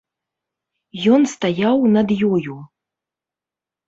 [1.17, 2.57] Ён стаяў над ёю.